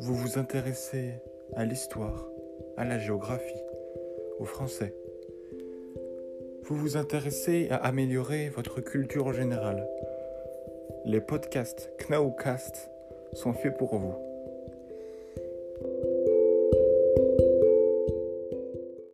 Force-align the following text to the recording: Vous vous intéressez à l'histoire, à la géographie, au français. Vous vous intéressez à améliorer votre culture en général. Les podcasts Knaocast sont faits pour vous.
Vous 0.00 0.14
vous 0.14 0.38
intéressez 0.38 1.14
à 1.54 1.64
l'histoire, 1.64 2.28
à 2.76 2.84
la 2.84 2.98
géographie, 2.98 3.62
au 4.38 4.44
français. 4.44 4.94
Vous 6.64 6.76
vous 6.76 6.96
intéressez 6.96 7.68
à 7.70 7.76
améliorer 7.76 8.48
votre 8.48 8.80
culture 8.80 9.26
en 9.26 9.32
général. 9.32 9.86
Les 11.04 11.20
podcasts 11.20 11.90
Knaocast 11.98 12.90
sont 13.32 13.52
faits 13.52 13.76
pour 13.76 13.96
vous. 13.96 14.31